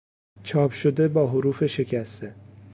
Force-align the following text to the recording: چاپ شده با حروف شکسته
چاپ 0.43 0.71
شده 0.71 1.07
با 1.07 1.27
حروف 1.27 1.65
شکسته 1.65 2.35